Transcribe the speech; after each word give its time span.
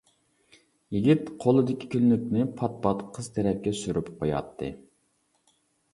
يىگىت 0.95 1.27
قولىدىكى 1.43 1.91
كۈنلۈكنى 1.95 2.47
پات-پات 2.61 3.05
قىز 3.19 3.31
تەرەپكە 3.37 3.77
سۈرۈپ 3.85 4.13
قوياتتى. 4.17 4.73